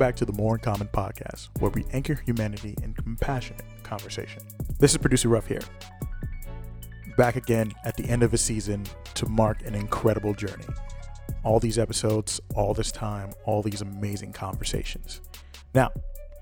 [0.00, 4.42] Back to the More in Common podcast, where we anchor humanity in compassionate conversation.
[4.78, 5.60] This is producer Ruff here,
[7.18, 10.64] back again at the end of a season to mark an incredible journey.
[11.44, 15.20] All these episodes, all this time, all these amazing conversations.
[15.74, 15.90] Now,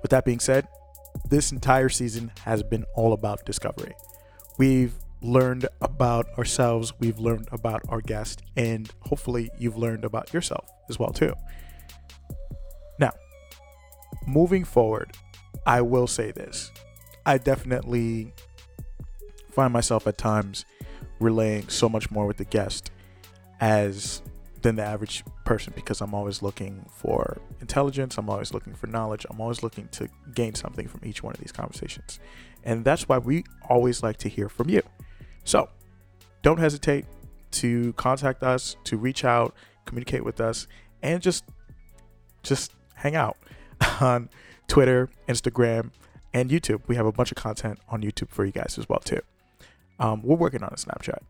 [0.02, 0.68] with that being said,
[1.28, 3.92] this entire season has been all about discovery.
[4.56, 10.70] We've learned about ourselves, we've learned about our guest, and hopefully you've learned about yourself
[10.88, 11.34] as well too.
[14.26, 15.16] Moving forward,
[15.66, 16.70] I will say this.
[17.26, 18.32] I definitely
[19.50, 20.64] find myself at times
[21.20, 22.90] relaying so much more with the guest
[23.60, 24.22] as
[24.62, 29.24] than the average person because I'm always looking for intelligence, I'm always looking for knowledge,
[29.30, 32.18] I'm always looking to gain something from each one of these conversations.
[32.64, 34.82] And that's why we always like to hear from you.
[35.44, 35.68] So,
[36.42, 37.06] don't hesitate
[37.52, 39.54] to contact us, to reach out,
[39.84, 40.66] communicate with us,
[41.02, 41.44] and just
[42.42, 43.36] just hang out
[44.00, 44.28] on
[44.66, 45.90] Twitter, Instagram,
[46.32, 46.82] and YouTube.
[46.86, 49.20] We have a bunch of content on YouTube for you guys as well too.
[49.98, 51.20] Um, we're working on a Snapchat.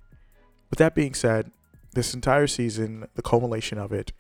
[0.71, 1.51] With that being said,
[1.95, 4.13] this entire season, the culmination of it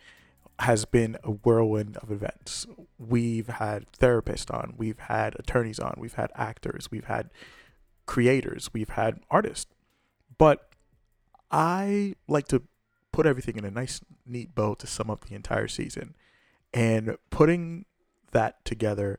[0.61, 2.67] has been a whirlwind of events.
[2.99, 7.31] We've had therapists on, we've had attorneys on, we've had actors, we've had
[8.07, 9.73] creators, we've had artists.
[10.37, 10.71] But
[11.51, 12.63] I like to
[13.13, 16.15] put everything in a nice, neat bow to sum up the entire season.
[16.75, 17.85] And putting
[18.33, 19.19] that together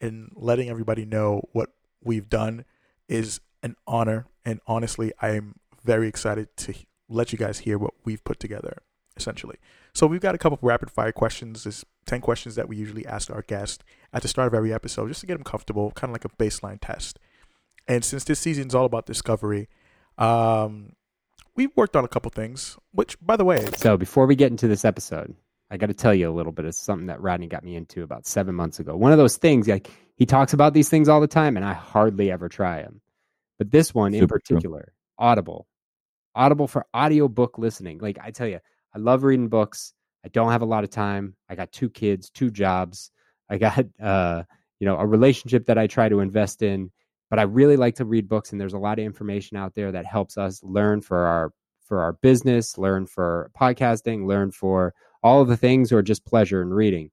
[0.00, 1.70] and letting everybody know what
[2.02, 2.64] we've done
[3.08, 4.26] is an honor.
[4.44, 6.74] And honestly, I am very excited to
[7.08, 8.82] let you guys hear what we've put together,
[9.16, 9.56] essentially.
[9.92, 11.64] So we've got a couple of rapid fire questions.
[11.64, 15.08] There's 10 questions that we usually ask our guests at the start of every episode
[15.08, 17.18] just to get them comfortable, kind of like a baseline test.
[17.88, 19.68] And since this season is all about discovery,
[20.16, 20.92] um,
[21.56, 24.68] we've worked on a couple things, which, by the way, So before we get into
[24.68, 25.34] this episode,
[25.70, 28.02] I got to tell you a little bit of something that Rodney got me into
[28.02, 28.96] about seven months ago.
[28.96, 31.72] One of those things, like he talks about these things all the time, and I
[31.72, 33.00] hardly ever try them.
[33.58, 34.56] But this one in Super true.
[34.56, 35.68] particular, Audible,
[36.34, 37.98] Audible for audiobook listening.
[37.98, 38.58] Like I tell you,
[38.94, 39.94] I love reading books.
[40.24, 41.36] I don't have a lot of time.
[41.48, 43.10] I got two kids, two jobs.
[43.48, 44.42] I got uh,
[44.80, 46.90] you know, a relationship that I try to invest in.
[47.28, 49.92] But I really like to read books, and there's a lot of information out there
[49.92, 51.52] that helps us learn for our
[51.86, 56.62] for our business, learn for podcasting, learn for all of the things, or just pleasure
[56.62, 57.10] in reading.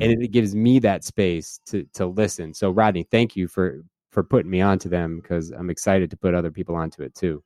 [0.00, 0.12] And Mm.
[0.12, 2.52] it, it gives me that space to to listen.
[2.54, 6.34] So Rodney, thank you for for putting me onto them because I'm excited to put
[6.34, 7.42] other people onto it too.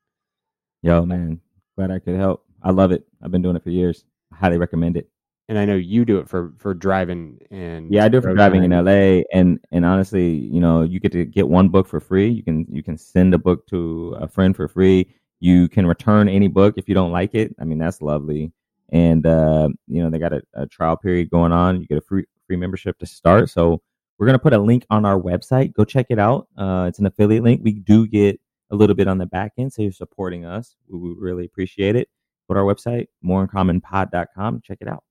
[0.83, 1.41] Yo, man,
[1.77, 2.45] glad I could help.
[2.63, 3.05] I love it.
[3.23, 4.05] I've been doing it for years.
[4.33, 5.09] I highly recommend it.
[5.49, 8.35] And I know you do it for for driving and Yeah, I do it for
[8.35, 8.71] driving in.
[8.71, 12.29] LA, and and honestly, you know, you get to get one book for free.
[12.29, 15.15] You can you can send a book to a friend for free.
[15.41, 17.55] You can return any book if you don't like it.
[17.61, 18.53] I mean, that's lovely.
[18.91, 21.81] And uh, you know, they got a, a trial period going on.
[21.81, 23.51] You get a free free membership to start.
[23.51, 23.83] So
[24.19, 25.75] we're gonna put a link on our website.
[25.75, 26.49] Go check it out.
[26.57, 27.61] Uh, it's an affiliate link.
[27.63, 28.41] We do get
[28.71, 30.77] a little bit on the back end, so you're supporting us.
[30.89, 32.09] We would really appreciate it.
[32.49, 34.63] Go to our website, moreincommonpod.com.
[34.63, 35.05] Check it out.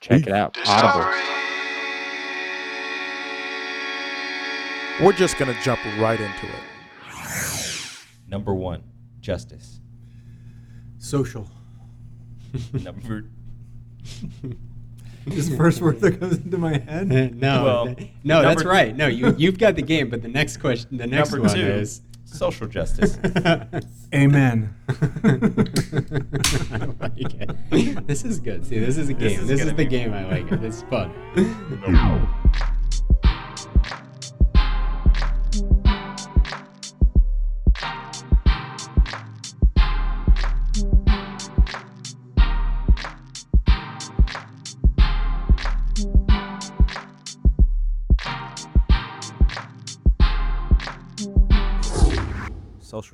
[0.00, 0.58] Check it out.
[0.66, 1.32] Audible.
[5.00, 6.62] we're just going to jump right into it.
[8.28, 8.82] Number one,
[9.20, 9.80] justice.
[10.98, 11.48] Social.
[12.72, 13.24] Number
[15.28, 17.08] Just the first word that comes into my head.
[17.36, 18.96] no, Well, th- no, that's right.
[18.96, 21.62] No, you you've got the game, but the next question, the next Number one two.
[21.64, 23.16] is social justice.
[24.12, 24.74] Amen.
[24.88, 24.92] I
[27.00, 28.06] like it.
[28.08, 28.66] This is good.
[28.66, 29.40] See, this is a This game.
[29.42, 30.12] is This is, the be game.
[30.12, 30.60] I like it.
[30.60, 31.12] This is fun.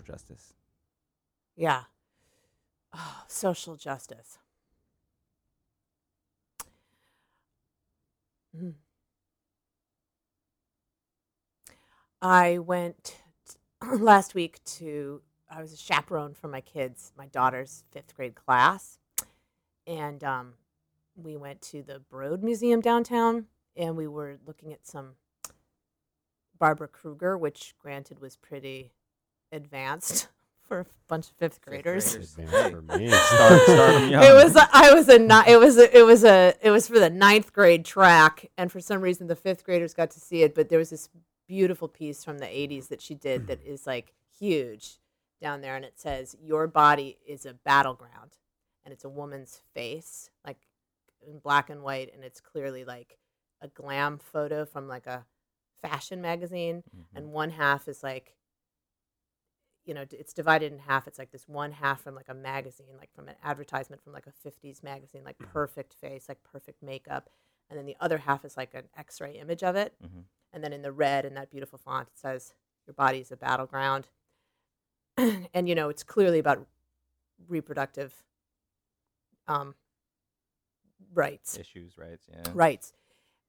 [0.09, 0.55] Justice.
[1.55, 1.83] Yeah.
[2.95, 4.39] Oh, social justice.
[8.57, 8.75] Mm.
[12.23, 13.19] I went
[13.99, 15.21] last week to,
[15.51, 18.99] I was a chaperone for my kids, my daughter's fifth grade class.
[19.87, 20.55] And um,
[21.15, 23.47] we went to the Broad Museum downtown
[23.77, 25.17] and we were looking at some
[26.59, 28.93] Barbara Kruger, which granted was pretty
[29.53, 30.29] advanced
[30.69, 32.15] for a bunch of fifth graders.
[32.15, 33.09] Advanced for me.
[33.11, 34.13] Start, start 'em.
[34.15, 36.99] It was I was a ni- it was a, it was a it was for
[36.99, 40.55] the ninth grade track, and for some reason the fifth graders got to see it.
[40.55, 41.09] But there was this
[41.47, 44.99] beautiful piece from the '80s that she did that is like huge
[45.41, 48.33] down there, and it says, "Your body is a battleground,"
[48.85, 50.59] and it's a woman's face, like
[51.27, 53.17] in black and white, and it's clearly like
[53.63, 55.25] a glam photo from like a
[55.81, 57.05] fashion magazine, Mhm.
[57.17, 58.35] and one half is like
[59.89, 61.09] you know, it's divided in half.
[61.09, 64.27] It's like this one half from like a magazine, like from an advertisement from like
[64.27, 67.31] a 50s magazine, like perfect face, like perfect makeup.
[67.71, 69.95] And then the other half is like an x ray image of it.
[70.05, 70.25] Mhm.
[70.53, 72.53] And then in the red, in that beautiful font, it says,
[72.87, 74.09] Your body is a battleground.
[75.17, 76.67] and, you know, it's clearly about
[77.49, 78.13] reproductive
[79.47, 79.75] um,
[81.15, 82.51] rights Issues, rights Yeah.
[82.53, 82.93] rights.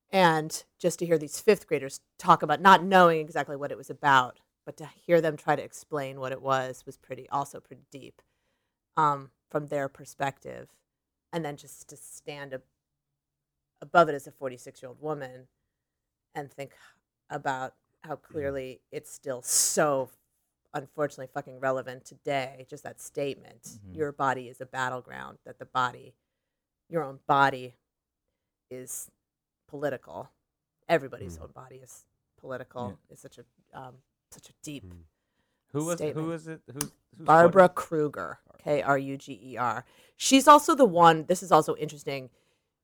[0.10, 3.90] And just to hear these fifth graders talk about not knowing exactly what it was
[3.90, 4.40] about,
[4.70, 8.22] but to hear them try to explain what it was was pretty also pretty deep
[8.96, 10.70] um, from their perspective.
[11.34, 12.62] And then just to stand ab-
[13.82, 15.48] above it as a 46 year old woman
[16.36, 16.74] and think
[17.32, 17.74] about
[18.04, 20.12] how clearly it's still so
[20.76, 22.68] unfortunately fucking relevant today.
[22.70, 23.96] Just that statement Mhm.
[23.96, 26.14] your body is a battleground, that the body,
[26.90, 27.74] your own body,
[28.70, 29.10] is
[29.68, 30.30] political.
[30.88, 31.46] Everybody's Mm.
[31.46, 32.06] own body is
[32.38, 33.00] political.
[33.10, 34.86] It's such a um, such a deep.
[34.86, 35.02] Mm.
[35.74, 36.26] Who was Statement.
[36.26, 36.62] who was it?
[36.72, 37.76] Who's, who's Barbara quoted?
[37.76, 39.86] Kruger, K R U G E R.
[40.18, 41.26] She's also the one.
[41.28, 42.30] This is also interesting.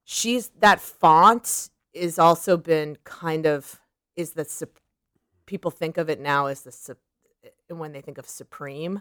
[0.03, 3.79] She's that font is also been kind of
[4.15, 4.79] is the sup-
[5.45, 6.97] people think of it now as the sup-
[7.69, 8.99] when they think of supreme.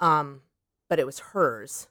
[0.00, 0.04] Mhm.
[0.04, 0.42] Um,
[0.88, 1.88] but it was hers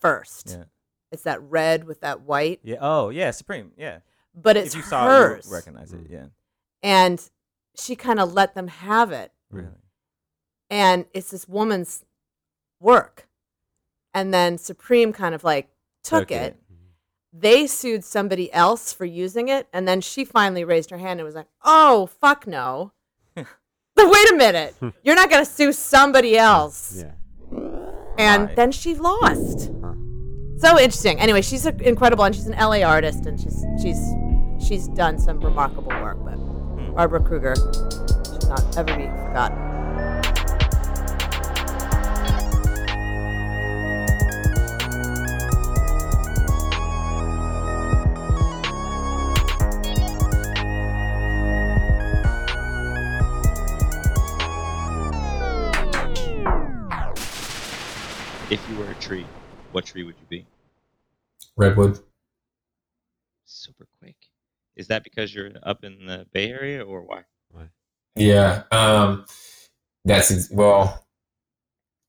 [0.00, 0.50] first.
[0.50, 0.64] Yeah.
[1.12, 2.76] It's that red with that white, Yeah.
[2.80, 3.30] Oh, yeah.
[3.30, 3.72] Supreme.
[3.76, 4.00] Yeah.
[4.34, 5.44] but it's if you saw hers.
[5.46, 6.04] it, you recognize it.
[6.08, 6.10] Mm.
[6.10, 6.26] Yeah.
[6.82, 7.30] and
[7.78, 9.68] she kind of let them have it Really.
[10.70, 12.04] and it's this woman's
[12.80, 13.28] work
[14.14, 15.68] and then supreme kind of like
[16.04, 16.54] took, it.
[16.54, 17.38] Mm-hmm.
[17.40, 21.26] they sued somebody else for using it and then she finally raised her hand and
[21.26, 22.92] was like oh fuck no
[23.34, 23.46] but
[23.96, 27.12] wait a minute you're not going to sue somebody else Yeah.
[28.18, 28.54] and Why?
[28.54, 29.94] then she lost Huh.
[30.58, 34.00] so interesting anyway she's incredible and she's an la artist and she's she's
[34.66, 36.38] she's done some remarkable work but
[36.98, 39.56] barbara kruger should not ever be forgotten
[58.50, 59.24] If you were a tree,
[59.70, 60.46] what tree would you be?
[61.54, 62.00] Redwood.
[63.44, 64.27] Super quick.
[64.78, 67.24] Is that because you're up in the Bay Area or why?
[67.50, 67.64] Why?
[68.14, 68.62] Yeah.
[68.70, 69.26] Um,
[70.04, 71.04] that's well,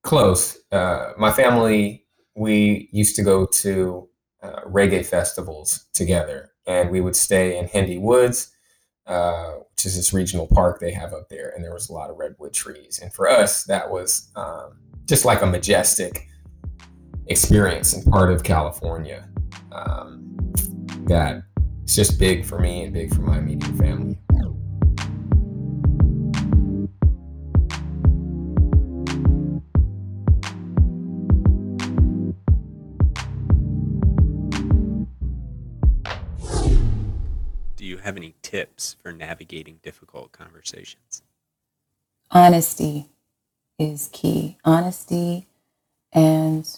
[0.04, 0.58] close.
[0.72, 2.06] Uh, my family,
[2.36, 4.08] we used to go to
[4.44, 8.52] uh, reggae festivals together, and we would stay in Hendy Woods,
[9.08, 12.12] uh, which is this regional park they have up there, and there was a lot
[12.12, 13.00] of redwood trees.
[13.02, 14.78] And for us, that was um,
[15.08, 16.28] just like a majestic
[17.28, 19.28] experience and part of California
[19.72, 20.38] um,
[21.06, 21.44] that
[21.90, 24.16] it's just big for me and big for my immediate family.
[37.76, 41.24] Do you have any tips for navigating difficult conversations?
[42.30, 43.10] honesty
[43.80, 44.60] is key.
[44.64, 45.48] Honesty
[46.14, 46.70] and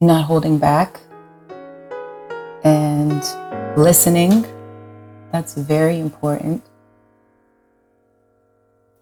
[0.00, 1.00] not holding back
[2.96, 4.46] and listening.
[5.32, 6.64] That's very important.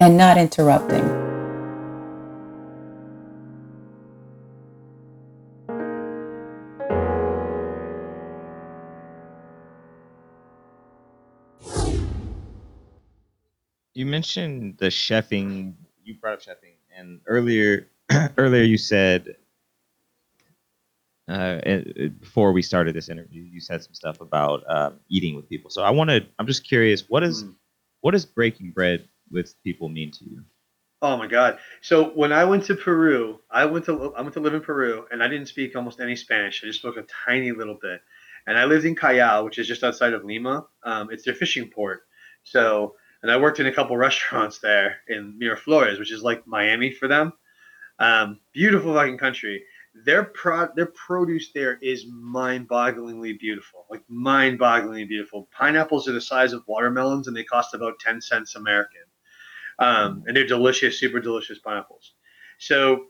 [0.01, 1.05] And not interrupting.
[13.95, 15.75] You mentioned the chefing.
[16.03, 17.87] You brought up chefing, and earlier,
[18.37, 19.37] earlier you said,
[21.29, 21.61] uh,
[22.21, 25.71] before we started this interview, you said some stuff about um, eating with people.
[25.71, 26.29] So I wanted.
[26.39, 27.09] I'm just curious.
[27.09, 27.45] What is,
[28.01, 30.45] what does breaking bread with people mean to you?
[31.01, 31.59] Oh my God!
[31.83, 35.07] So when I went to Peru, I went to I went to live in Peru,
[35.11, 36.63] and I didn't speak almost any Spanish.
[36.63, 38.01] I just spoke a tiny little bit,
[38.47, 40.67] and I lived in Callao, which is just outside of Lima.
[40.83, 42.03] Um, it's their fishing port.
[42.45, 46.93] So, and I worked in a couple restaurants there in Miraflores, which is like Miami
[46.93, 47.33] for them.
[47.99, 49.65] Um, beautiful fucking country.
[49.95, 55.49] Their pro their produce there is mind-bogglingly beautiful, like mind-bogglingly beautiful.
[55.53, 59.03] Pineapples are the size of watermelons, and they cost about ten cents American
[59.79, 62.15] um, and they're delicious, super delicious pineapples.
[62.59, 63.07] So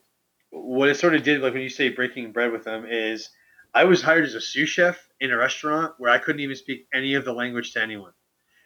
[0.51, 3.31] what it sort of did, like when you say breaking bread with them, is
[3.75, 6.87] I was hired as a sous chef in a restaurant where I couldn't even speak
[6.95, 8.13] any of the language to anyone.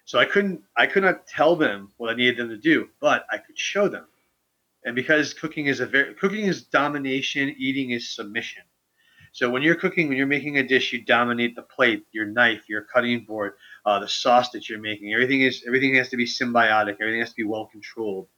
[0.05, 3.27] So I couldn't, I could not tell them what I needed them to do, but
[3.31, 4.07] I could show them.
[4.85, 8.63] And because cooking is a very, cooking is domination, eating is submission.
[9.33, 12.69] So when you're cooking, when you're making a dish, you dominate the plate, your knife,
[12.69, 13.55] your cutting board,
[13.85, 15.13] uh, the sauce that you're making.
[15.13, 16.97] Everything is everything has to be symbiotic.
[17.01, 18.29] Everything has to be well controlled.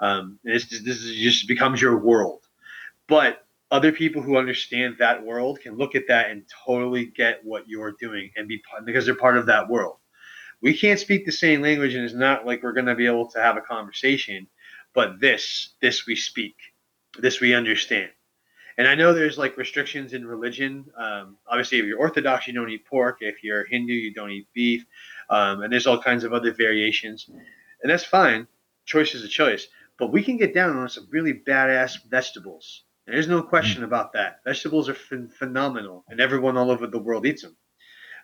[0.00, 2.46] Um, this is just becomes your world.
[3.06, 7.68] But other people who understand that world can look at that and totally get what
[7.68, 9.96] you're doing and be because they're part of that world.
[10.62, 13.30] We can't speak the same language, and it's not like we're going to be able
[13.30, 14.46] to have a conversation.
[14.94, 16.56] But this, this we speak,
[17.18, 18.10] this we understand.
[18.78, 20.86] And I know there's like restrictions in religion.
[20.96, 23.18] Um, obviously, if you're Orthodox, you don't eat pork.
[23.20, 24.86] If you're Hindu, you don't eat beef.
[25.28, 28.46] Um, and there's all kinds of other variations, and that's fine.
[28.86, 29.68] Choice is a choice.
[29.98, 32.84] But we can get down on some really badass vegetables.
[33.06, 34.40] There's no question about that.
[34.44, 37.56] Vegetables are ph- phenomenal, and everyone all over the world eats them.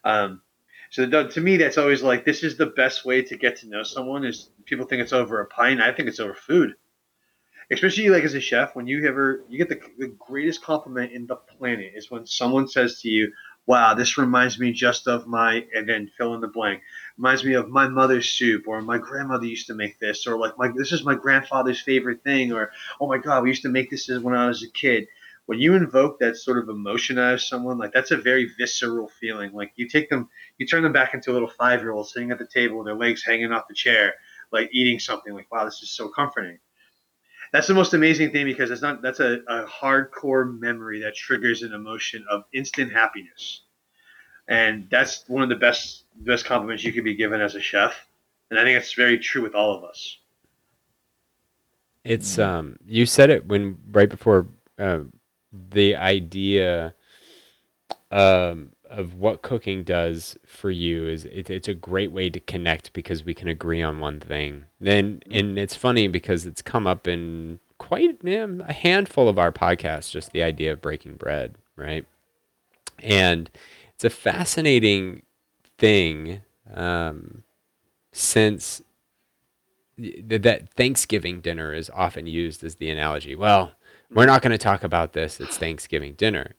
[0.05, 0.43] Um,
[0.97, 3.83] so to me, that's always like this is the best way to get to know
[3.83, 4.25] someone.
[4.25, 5.83] Is people think it's over a pint?
[5.83, 6.75] I think it's over food.
[7.71, 11.27] Especially like as a chef, when you ever you get the, the greatest compliment in
[11.27, 13.31] the planet is when someone says to you,
[13.67, 16.81] "Wow, this reminds me just of my," and then fill in the blank.
[17.19, 20.57] Reminds me of my mother's soup, or my grandmother used to make this, or like
[20.57, 22.71] my this is my grandfather's favorite thing, or
[23.03, 25.09] oh my god, we used to make this when I was a kid
[25.47, 29.09] when you invoke that sort of emotion out of someone, like that's a very visceral
[29.09, 29.53] feeling.
[29.53, 32.33] Like you take them, you turn them back into a little five year old sitting
[32.33, 34.15] at the table with their legs hanging off the chair,
[34.53, 35.33] like eating something.
[35.33, 36.59] Like wow, this is so comforting.
[37.53, 41.63] That's the most amazing thing because it's not that's a, a hardcore memory that triggers
[41.63, 43.63] an emotion of instant happiness,
[44.49, 47.95] and that's one of the best best compliments you could be given as a chef.
[48.51, 50.19] And I think it's very true with all of us.
[52.03, 54.49] It's um you said it when right before
[54.79, 55.01] uh,
[55.53, 56.95] the idea
[58.11, 62.93] um of what cooking does for you is it, it's a great way to connect
[62.93, 64.65] because we can agree on one thing.
[64.81, 69.53] Then and it's funny because it's come up in quite yeah, a handful of our
[69.53, 72.07] podcasts just the idea of breaking bread, right?
[73.01, 73.51] And
[73.95, 75.23] it's a fascinating
[75.79, 77.43] thing um,
[78.13, 78.83] since
[79.99, 83.35] that Thanksgiving dinner is often used as the analogy.
[83.35, 83.73] Well,
[84.11, 85.41] we're not going to talk about this.
[85.41, 86.55] It's Thanksgiving dinner.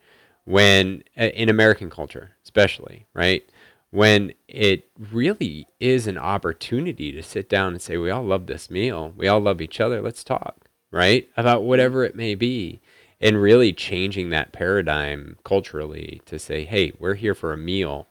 [0.45, 3.47] When in American culture, especially, right?
[3.91, 8.69] When it really is an opportunity to sit down and say, we all love this
[8.69, 9.13] meal.
[9.15, 10.01] We all love each other.
[10.01, 11.29] Let's talk, right?
[11.37, 12.81] About whatever it may be.
[13.19, 18.07] And really changing that paradigm culturally to say, hey, we're here for a meal,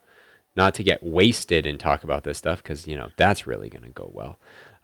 [0.55, 3.83] not to get wasted and talk about this stuff because, you know, that's really going
[3.83, 4.37] to go well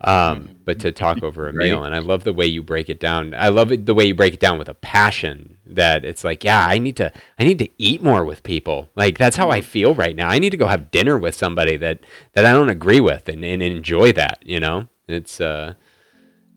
[0.03, 1.65] um, but to talk over a Right.
[1.67, 1.83] meal.
[1.83, 3.33] And I love the way you break it down.
[3.33, 6.43] I love it, the way you break it down with a passion that it's like,
[6.43, 8.89] yeah, I need to, I need to eat more with people.
[8.95, 10.29] Like that's how I feel right now.
[10.29, 12.00] I need to go have dinner with somebody that
[12.33, 14.39] that I don't agree with and, and enjoy that.
[14.45, 15.74] You know, it's uh,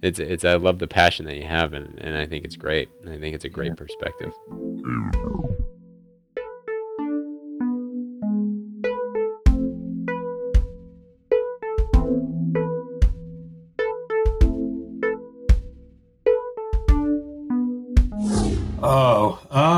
[0.03, 2.89] it's it's I love the passion that you have, and, and I think it's great.
[3.05, 4.33] I think it's a great perspective.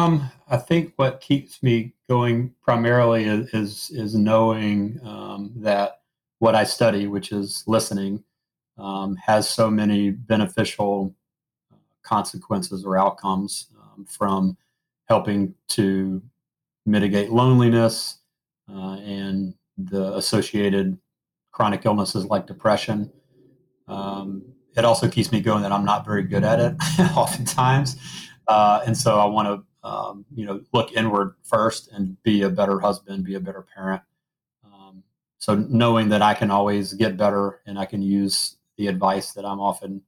[0.09, 6.01] Um, I think what keeps me going primarily is is, is knowing um, that
[6.39, 8.25] what I study, which is listening,
[8.79, 11.15] um, has so many beneficial
[11.73, 14.57] uh, consequences or outcomes um, from
[15.09, 16.23] helping to
[16.87, 18.19] mitigate loneliness
[18.71, 20.99] uh, and the associated
[21.53, 23.13] chronic illnesses like depression.
[23.89, 24.43] Um,
[24.77, 26.77] it also keeps me going that I'm not very good at it
[27.17, 27.97] oftentimes.
[28.47, 32.51] Uh, and so I want to, um, you know, look inward first and be a
[32.51, 34.03] better husband, be a better parent.
[34.65, 35.03] Um,
[35.39, 39.45] so knowing that I can always get better and I can use the advice that
[39.45, 40.03] I'm often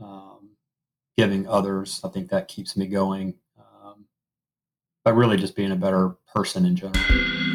[0.00, 0.50] um,
[1.16, 3.34] giving others, I think that keeps me going.
[3.58, 4.06] Um,
[5.04, 7.51] but really just being a better person in general.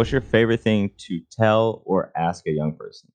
[0.00, 3.12] What's your favorite thing to tell or ask a young person?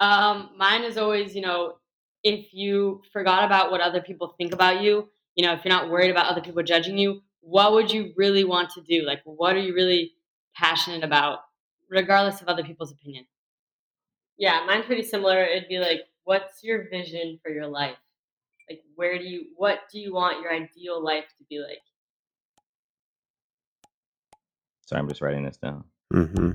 [0.00, 1.76] Um, mine is always, you know,
[2.22, 5.88] if you forgot about what other people think about you, you know, if you're not
[5.88, 9.06] worried about other people judging you, what would you really want to do?
[9.06, 10.12] Like, what are you really
[10.54, 11.38] passionate about,
[11.88, 13.24] regardless of other people's opinion?
[14.36, 15.42] Yeah, mine's pretty similar.
[15.42, 17.96] It'd be like, what's your vision for your life?
[18.68, 21.80] Like, where do you, what do you want your ideal life to be like?
[24.86, 25.82] Sorry, I'm just writing this down.
[26.14, 26.52] Mm-hmm.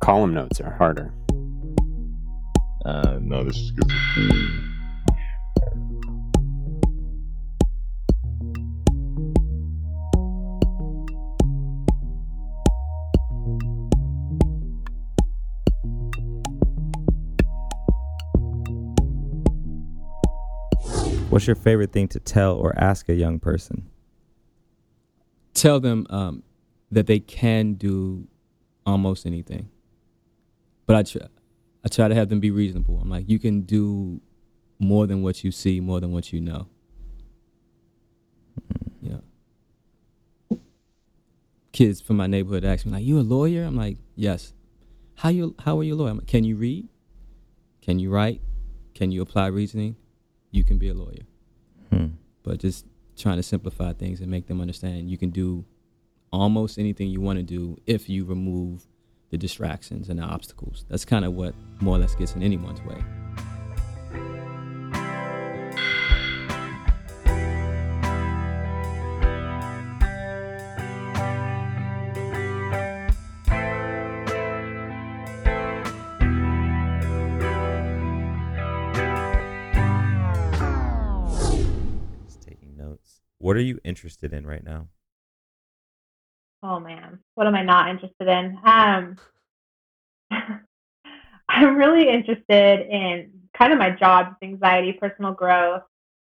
[0.00, 1.12] Column notes are harder.
[2.84, 3.90] Uh, no, this is good.
[21.28, 23.90] What's your favorite thing to tell or ask a young person?
[25.54, 26.44] Tell them um,
[26.90, 28.26] that they can do
[28.84, 29.68] almost anything.
[30.86, 31.22] But I try,
[31.84, 32.98] I try to have them be reasonable.
[33.00, 34.20] I'm like, you can do
[34.78, 36.68] more than what you see, more than what you know.
[39.02, 39.22] You
[40.50, 40.58] know.
[41.72, 43.64] Kids from my neighborhood ask me, like, you a lawyer?
[43.64, 44.52] I'm like, yes.
[45.16, 46.14] How you how are you a lawyer?
[46.14, 46.88] Like, can you read?
[47.80, 48.40] Can you write?
[48.94, 49.96] Can you apply reasoning?
[50.50, 51.26] You can be a lawyer.
[51.90, 52.06] Hmm.
[52.42, 55.64] But just trying to simplify things and make them understand you can do
[56.32, 58.86] almost anything you want to do if you remove
[59.30, 60.84] the distractions and the obstacles.
[60.88, 63.02] That's kind of what more or less gets in anyone's way.
[82.24, 83.22] Just taking notes.
[83.38, 84.88] What are you interested in right now?
[86.62, 88.58] Oh man, what am I not interested in?
[88.64, 89.16] Um,
[91.48, 95.82] I'm really interested in kind of my job, anxiety, personal growth.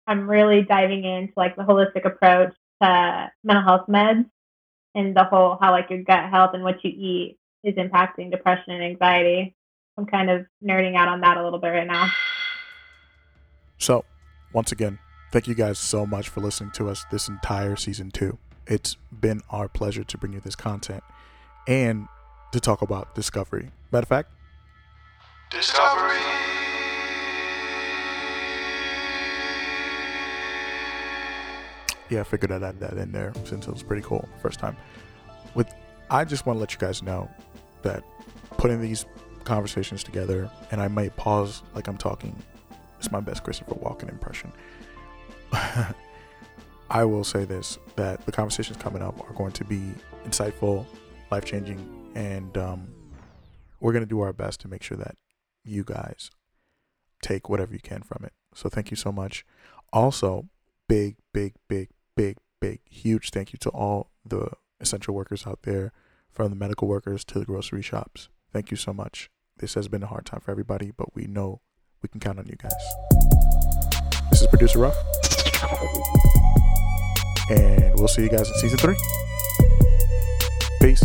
[0.07, 4.29] I'm really diving into like the holistic approach to mental health meds
[4.95, 8.73] and the whole how like your gut health and what you eat is impacting depression
[8.73, 9.55] and anxiety.
[9.97, 12.09] I'm kind of nerding out on that a little bit right now.
[13.77, 14.05] So,
[14.53, 15.00] once again,
[15.31, 18.38] thank you guys so much for listening to us this entire season two.
[18.71, 21.03] It's been our pleasure to bring you this content
[21.67, 22.07] and
[22.53, 23.69] to talk about discovery.
[23.91, 24.31] Matter of fact,
[25.50, 26.15] Discovery.
[32.09, 34.77] yeah, I figured I'd add that in there since it was pretty cool first time.
[35.53, 35.69] With,
[36.09, 37.29] I just want to let you guys know
[37.81, 38.05] that
[38.51, 39.05] putting these
[39.43, 42.41] conversations together, and I might pause like I'm talking.
[43.00, 44.53] It's my best Christopher Walken impression.
[46.91, 49.81] I will say this: that the conversations coming up are going to be
[50.25, 50.85] insightful,
[51.31, 51.79] life changing,
[52.15, 52.93] and um,
[53.79, 55.15] we're going to do our best to make sure that
[55.63, 56.29] you guys
[57.21, 58.33] take whatever you can from it.
[58.53, 59.45] So thank you so much.
[59.93, 60.49] Also,
[60.89, 64.49] big, big, big, big, big, huge thank you to all the
[64.81, 65.93] essential workers out there,
[66.29, 68.27] from the medical workers to the grocery shops.
[68.51, 69.29] Thank you so much.
[69.57, 71.61] This has been a hard time for everybody, but we know
[72.01, 72.73] we can count on you guys.
[74.29, 74.95] This is producer Ruff,
[77.49, 78.97] and we'll see you guys in season three.
[80.81, 81.03] Peace.